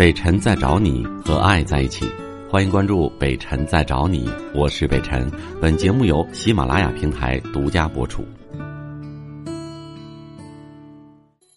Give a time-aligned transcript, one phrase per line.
[0.00, 2.06] 北辰在找你和爱在一起，
[2.50, 5.30] 欢迎关注北辰在找你，我是北辰。
[5.60, 8.24] 本节目由喜马拉雅平台独家播出。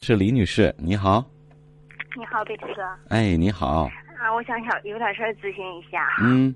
[0.01, 1.23] 是李女士，你好。
[2.17, 2.81] 你好，北辰哥。
[3.07, 3.89] 哎，你好。
[4.19, 6.05] 啊，我想想有点事儿咨询一下。
[6.21, 6.53] 嗯。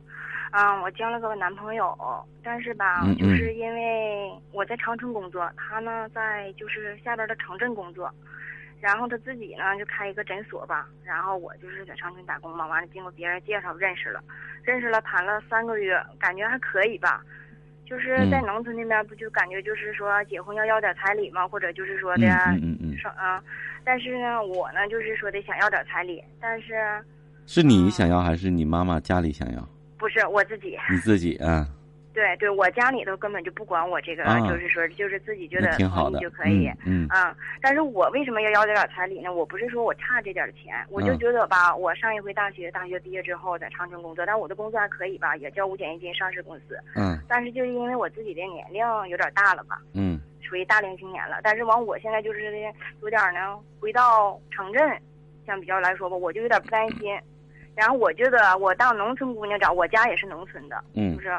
[0.52, 1.98] 嗯，我交了个男朋友，
[2.44, 8.12] 但是吧，就是因为我在长春工作，他呢在就是下边的城镇工作，
[8.80, 14.24] 然后他自己呢就开一个诊所吧，然后我就是在长春打工嘛，完了经过别人介绍认识了，
[14.64, 17.24] 认识了谈了三个月，感觉还可以吧，
[17.86, 22.28] 就是在农村那边不就感觉就是说结婚要要点彩礼嘛，或者就是说的
[22.62, 23.44] 嗯嗯上啊，
[23.84, 26.76] 但是呢我呢就是说的想要点彩礼，但是
[27.46, 29.70] 是你想要还是你妈妈家里想要？
[29.98, 31.68] 不是我自己，你自己啊？
[32.18, 37.38] 对对，我家里头根本就不管我这个，就是说，就是自己觉得同意就可以，嗯啊。
[37.62, 39.32] 但是我为什么要要这点彩礼呢？
[39.32, 47.20] 我不是说我差这点钱，我就觉得吧，我上一回大学，大学毕业之后在长春工作，但我的工作还可以吧，也交五险一金上市公司，嗯。
[47.28, 51.40] 但是就是因为我自己的年龄有点大了吧，嗯，属于大龄青年了。
[51.44, 52.42] 但是完，我现在就是
[53.02, 55.00] 有点呢，回到城镇，
[55.46, 57.16] 相比较来说吧，我就有点不担心。
[57.76, 61.30] 然后我觉得我到农村姑娘找，我家也是农村的，嗯，就是，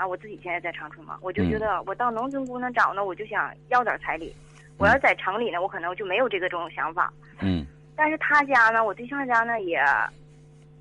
[0.00, 4.34] 啊，我自己现在在长春嘛，我就觉得我到农村姑娘找呢，我就想要点彩礼。
[4.78, 7.12] 我要在城里呢，我可能就没有这个这种想法。
[7.40, 7.66] 嗯。
[7.94, 9.78] 但是他家呢，我对象家呢也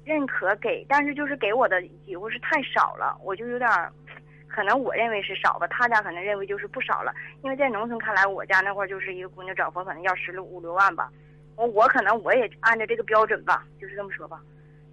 [0.06, 3.70] 认可给，但是就是给我的几乎是太少了，我就有点，
[4.48, 7.14] 可能我认为是少吧，他家可能认为就是不少了。
[7.42, 11.12] 因为在农村看来，我家那块就是一个姑娘找婆可能要十六五六万吧，
[11.58, 14.40] 我我可能我也按照这个标准吧，就是这么说吧。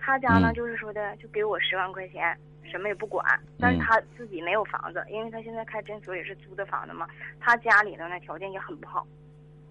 [0.00, 2.36] 他家呢，就是说的，就给我十万块钱，
[2.66, 3.24] 什么也不管。
[3.58, 7.08] 但是他自己没有房子，因为他现在开诊所也是租的房子嘛。
[7.40, 9.06] 他家里头呢条件也很不好。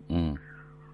[0.10, 0.38] 嗯。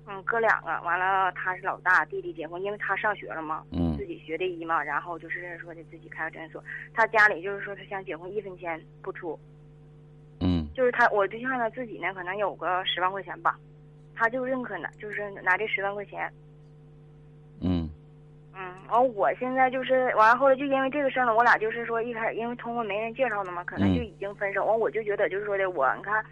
[0.08, 3.64] 嗯，哥两个，完了他是老大，弟弟结婚，因为他上学了嘛。
[3.72, 3.96] 嗯。
[3.98, 6.64] 自己学的医嘛，然后就是说的自己开个诊所。
[6.94, 9.40] 他家里就是说他想结婚，一分钱不出。
[10.40, 10.68] 嗯。
[10.74, 13.58] 就是他，我对象呢自己呢可能有个十万块钱吧，
[14.16, 16.32] 他就认可呢，就是拿这十万块钱。
[18.54, 18.60] 嗯。
[18.60, 24.66] 嗯，完我现在就是完了，后来就因为这个事儿呢，我俩就是说一开始因为通过媒人介绍的嘛，可能就已经分手。
[24.66, 26.24] 完我就觉得就是说的我，你看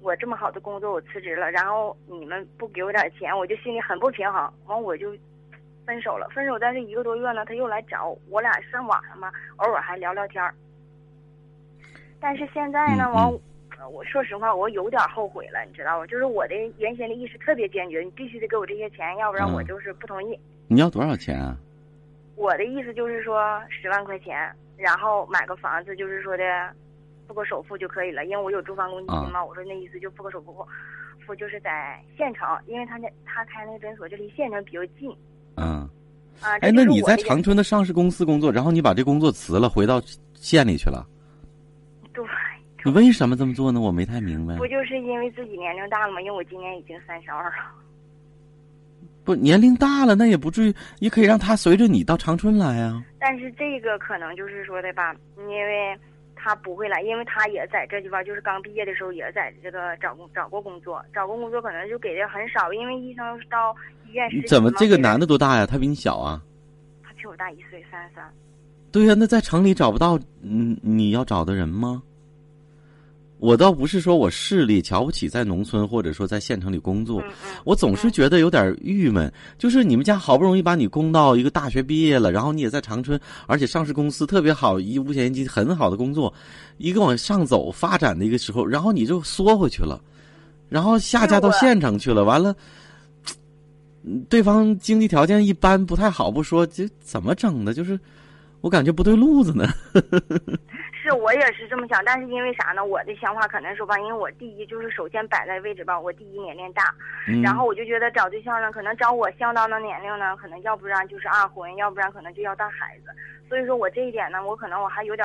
[0.00, 4.52] 我这么好的工作我辞职了，然后你们不给我点钱，我就心里很不平衡。
[4.66, 5.14] 完我就
[5.84, 10.54] 分手了，分手但是一个多月呢，他又来找我俩上网上嘛，偶尔还聊聊天儿。
[12.20, 13.32] 但是现在呢，完
[13.90, 16.06] 我说实话，我有点后悔了，你知道吧？
[16.06, 20.38] 就是我的原先的意识特别坚决，你必须得给我这些钱，要不然我就是不同意。
[20.68, 21.56] 你要多少钱啊？
[22.34, 24.36] 我的意思就是说十万块钱，
[24.76, 26.44] 然后买个房子，就是说的
[27.26, 29.42] 付个首付就可以了，因为我有住房公积金嘛。
[29.44, 30.66] 我说那意思就付个首付，
[31.24, 35.10] 付就是在县城，因为他那他开那个诊所就离县城比较近。
[35.56, 35.66] 嗯。
[35.66, 35.90] 啊。
[36.60, 40.00] 哎，那你在长春的上市公司工作，然后你把这工作辞了，回到
[40.34, 41.06] 县里去了？
[42.12, 42.22] 对。
[42.84, 43.80] 你为什么这么做呢？
[43.80, 44.56] 我没太明白。
[44.56, 46.20] 不就是因为自己年龄大了吗？
[46.20, 47.56] 因为我今年已经三十二了。
[49.26, 53.02] 不，年龄大了，那也不至于，也可以让他随着你到长春来啊。
[53.18, 55.98] 但是这个可能就是说的吧，因为
[56.36, 63.74] 他不会来，因为他也在这地方，就是刚毕业的时候也在这个找工找过工作，找过工作可能就给的很少，因为医生到
[64.06, 65.66] 医院你怎么这个男的多大呀？
[65.66, 66.40] 他比你小啊？
[67.02, 68.24] 他比我大一岁，三十三。
[68.92, 72.00] 对呀，那在城里找不到嗯你要找的人吗？
[73.38, 77.22] 我倒不是说我势力瞧不起在农村或者说在县城里工作，
[77.64, 79.30] 我总是觉得有点郁闷。
[79.58, 86.32] 就是你们家好不容易把你供到一个大学毕业了，然后你也在长春，而且上市公司特别好，一五险一金很好的工作，
[86.78, 90.00] 一个往上走发展的一个时候，然后你就缩回去了，
[90.70, 92.56] 然后下嫁到县城去了，完了，
[94.30, 97.74] 对方经济条件一般不太好不说，这怎么整的？
[97.74, 98.00] 就是
[98.60, 99.64] 我感觉不对路子呢。
[101.02, 102.84] 是我也是这么想，但是因为啥呢？
[102.84, 106.92] 我的想法可能说吧，因为我第一就是首先摆在位置吧，我第一年龄大，
[107.44, 113.10] 然后我就觉得找对象呢，可能找我相当的年龄呢，可能要不然就是二婚，要不然可能就要带孩子，
[113.48, 115.24] 所以说我这一点呢，我可能我还有点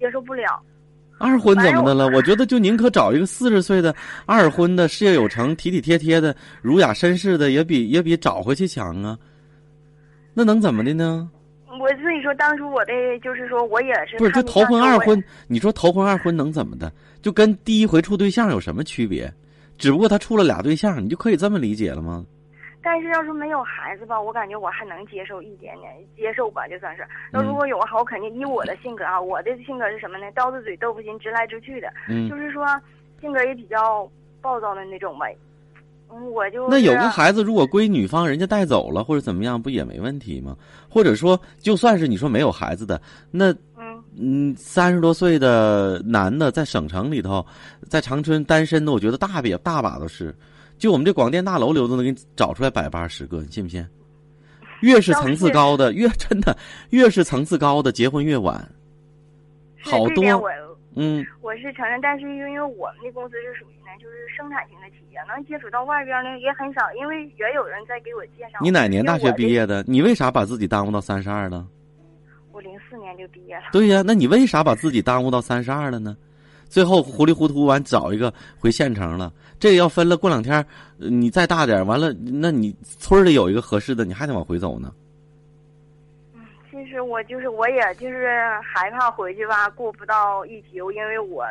[0.00, 0.60] 接受不了。
[1.20, 2.08] 二婚怎么的了？
[2.08, 3.94] 我觉得就宁可找一个四十岁的
[4.26, 9.16] 二婚的，事业有成、体体贴贴的、儒雅绅士的，也比也比找回去强啊。
[10.34, 11.30] 那能怎么的呢？
[11.80, 15.22] 我所以说，当初我的就是说我也是不是就头婚二婚？
[15.46, 16.90] 你说头婚二婚能怎么的？
[17.22, 19.32] 就跟第一回处对象有什么区别？
[19.78, 22.24] 只不过他处了俩对象，你就可以这么理解了吗？
[22.82, 27.06] 但是要是没有孩子吧，我感觉我还能接受一点点，接受吧，就算是。
[27.30, 30.30] 那如果有的话，我肯定以我的性格啊，我的性格是什么呢？
[30.32, 31.90] 刀子嘴豆腐心，直来直去的。
[32.08, 32.28] 嗯。
[32.28, 32.66] 就是说，
[33.20, 34.06] 性格也比较
[34.42, 35.26] 暴躁的那种吧。
[36.32, 40.56] 我就那有个孩子，如果归女方，人家带走了或者怎么样，不也没问题吗？
[40.88, 43.00] 或者说，就算是你说没有孩子的，
[43.30, 47.44] 那嗯嗯，三十多岁的男的在省城里头，
[47.88, 50.34] 在长春单身的，我觉得大别大把都是。
[50.76, 53.86] 就我们这广电大楼里都能给你找出来百八十个，你信不信？
[54.80, 56.56] 越是层次高的，越真的
[56.90, 58.68] 越是层次高的，结婚越晚。
[59.82, 60.24] 好多
[60.96, 68.58] 嗯，我是承认，但是因为我们的公司是属于呢，就是生产型的企业，能接触到外边呢也很少，因为也有人在给我介绍。
[68.62, 69.84] 你哪年大学毕业的？
[69.88, 71.66] 你为啥把自己耽误到三十二了？
[72.52, 73.64] 我零四年就毕业了。
[73.72, 76.16] 对呀，那你为啥把自己耽误到三十二了呢？
[76.68, 80.64] 最后糊里糊涂完找一个回县城了，这个要分了，过两天
[80.98, 84.92] 呃你再大点，完了，那你村里有一个合适的，你还得往回走呢。
[86.94, 91.44] 其实我就是我也就是害怕回去吧，过不到一起，因为我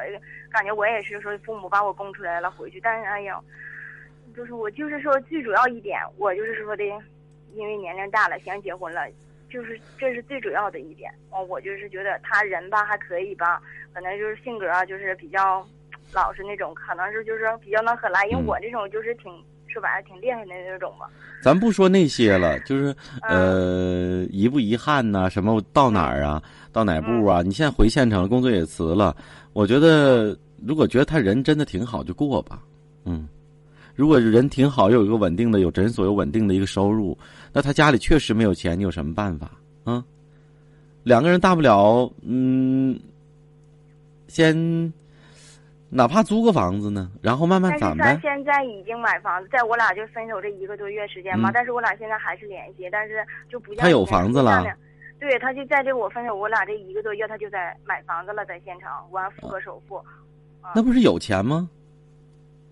[0.50, 3.38] 感觉我也是说父母把我供出来了回去，但是哎呀，
[4.34, 6.86] 就是我就是说最主要一点，我就是说的，
[7.56, 9.02] 因为年龄大了想结婚了，
[9.50, 11.14] 就是这是最主要的一点。
[11.30, 13.62] 哦，我就是觉得他人吧还可以吧，
[13.94, 15.68] 可能就是性格啊就是比较
[16.14, 19.44] 老实那种，可能是就是比较能合来，因为嗯我这种就是挺说
[19.80, 21.08] 白了挺厉害的那种吧。
[21.42, 26.42] 咱不说那些了，就是嗯呃，遗不遗憾呐、什么到哪儿啊，
[26.72, 27.42] 到哪步啊？
[27.42, 29.16] 你现在回县城了，工作也辞了，
[29.54, 32.62] 我觉得如果觉得他人真的挺好，就过吧。
[33.06, 33.28] 嗯，
[33.96, 37.18] 如果人挺好，又有一个稳定的有诊所，有稳定的一个收入，
[37.52, 39.52] 那他家里确实没有钱，你有什么办法
[39.84, 40.04] 啊？
[41.04, 42.98] 两个人大不了嗯，
[44.30, 44.56] 先
[45.96, 48.16] 哪怕租个房子呢，然后慢慢但是攒呗。
[48.16, 54.66] 他现在已经买房子，在我俩就分手这一个多月时间嘛，嗯但是我俩现在还是联系，但是就不像他有房子了
[55.20, 60.04] 对，他就在这我分手我俩这一个多月，他就在买房子了，在县城，完付个首付。
[60.76, 61.70] 那不是有钱吗？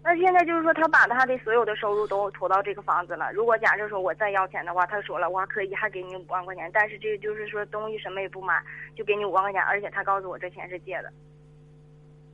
[0.04, 3.32] 那现在就是说，他把他的所有的收入都投到这个房子了。
[3.32, 8.60] 如果假设说我再要钱的话，他说了，我还可以还给你五万块钱，但是这就是说东西什么也不买，
[8.96, 11.14] 就给你五万块钱，而且他告诉我这钱是借的。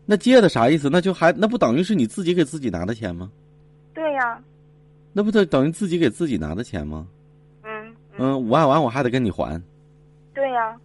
[0.08, 0.90] 那借的啥意思？
[0.90, 3.30] 那就还那不等于是你自己给自己拿的钱吗？
[3.94, 4.42] 对呀，
[5.14, 7.06] 那不就等于自己给自己拿的钱吗？
[7.64, 9.62] 嗯嗯，五万完我还得跟你还。
[10.34, 10.76] 对呀。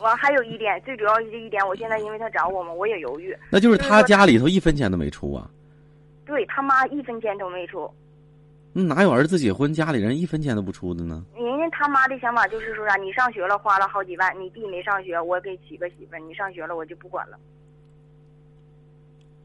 [0.00, 3.36] 完还有一点，最主要的一点，我现在因为他找我嘛，我也犹豫。
[3.50, 5.50] 那就是他家里头一分钱都没出啊？
[6.24, 7.90] 对他妈一分钱都没出，
[8.72, 11.24] 那哪有儿子结婚家里人一分钱都不出的呢？
[11.34, 17.36] 人家他妈的想法就是说啥、你上学了花了好几万，你弟没上学，我给娶个媳妇儿，你上学了我就不管了。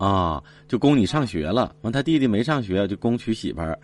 [0.03, 3.79] 啊，就供你上学了，完他弟弟没上学，就供娶媳妇儿，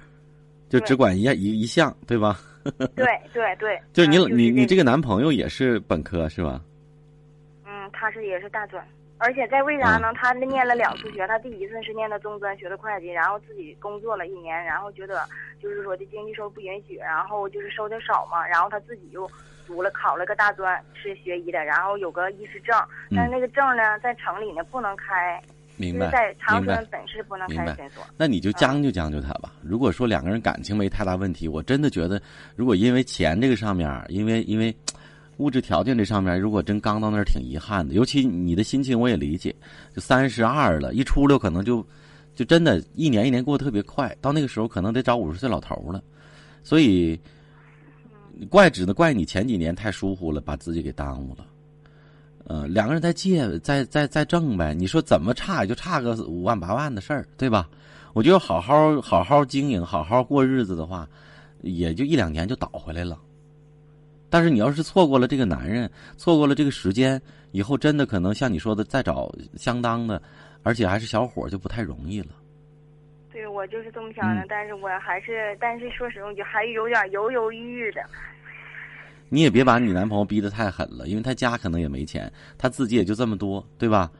[0.67, 2.37] 就只管一样一一项，对吧？
[2.93, 6.59] 对对对，就是你嗯你你这个，男朋友也是本科是吧？
[7.65, 8.85] 嗯，他是也是大专，
[9.17, 10.11] 而且在为啥呢？
[10.13, 15.23] 他念了两次学，他第一次是念的中专，学的会计，然后自己工作了一年，然后觉得
[15.61, 19.29] 就是说的经济收入不允许，然后就是收的少嘛，然后他自己又
[19.65, 22.77] 读了考了个大专，是学医的，然后有个医师证，
[23.15, 28.03] 但是那个证呢，在城里呢不能开，就是明白在长春本市不能开诊所。
[28.17, 29.53] 那你就将就将就他吧。
[29.61, 32.21] 如果说两个人感情没太大问题，我真的觉得，
[32.57, 34.75] 如果因为钱这个上面，因为因为
[35.37, 37.93] 物质条件这上面，如果真刚到那儿，挺遗憾的。
[37.93, 39.55] 尤其你的心情我也理解，
[39.95, 41.85] 就三十二了，一出溜可能就
[42.35, 46.03] 就真的一年一年过得特别快，到那个时候可能得找五十岁老头了。
[46.61, 47.17] 所以，
[48.49, 51.45] 怪只能怪你前几年太疏忽了，把自己给耽误了。
[52.49, 54.73] 呃，两个人再借，再再再挣呗。
[54.73, 57.69] 你说怎么差也就差个五万八万的事儿，对吧？
[58.13, 61.07] 我觉得好好好好经营，好好过日子的话，
[61.61, 63.19] 也就一两年就倒回来了。
[64.31, 65.87] 但是你要是错过了这个男人，
[66.17, 70.19] 错过了这个时间，以后真的可能像你说的，再找相当的，
[70.63, 72.29] 而且还是小伙儿，就不太容易了。
[73.31, 78.01] 对，我就是这么想的，嗯但是我还是，但是说实话，我就还有点犹犹豫豫的。
[79.29, 84.11] 你也别把你男朋友逼得太狠了，因为他家可能也没钱，他自己也就这么多，对吧？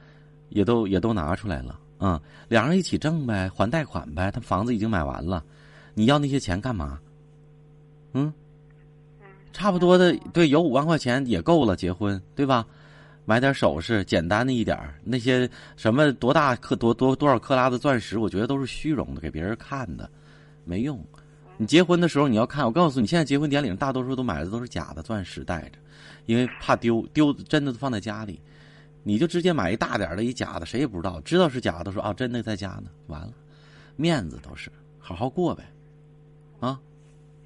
[0.50, 4.32] 也都也都拿出来了，嗯，两人一起挣呗，还贷款呗。
[4.32, 5.44] 他房子已经买完了，
[5.94, 7.00] 你要那些钱干嘛？
[8.14, 8.34] 嗯，
[9.22, 12.66] 嗯，差不多的，对，有五万块钱也够了，结婚，对吧？
[13.26, 15.48] 买点首饰，简单的一点儿那些
[15.78, 20.10] 什么多大克多多多少克拉的钻石，我觉得都是虚荣的，给别人看的，
[20.66, 21.00] 没用。
[21.62, 25.72] 你结婚的时候你要看，我告诉你，现在结婚典礼上大多数都买的都是假的钻石戴着，
[26.26, 28.40] 因为怕丢丢真的放在家里，
[29.04, 33.34] 你就直接买一大点儿的一假的，谁也不知道，知道是假的说啊真的在家呢，完了，
[33.98, 35.66] 面子都是，好好过呗，
[36.62, 36.80] 啊，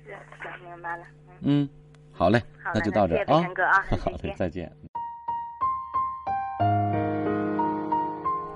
[0.05, 1.03] 明白了。
[1.41, 1.69] 嗯，嗯，
[2.11, 3.41] 好嘞，好，那就到这啊，
[3.99, 4.71] 好嘞，再见。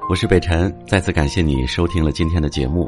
[0.07, 2.87] 我是北辰，再次感谢你收听了今天的节目。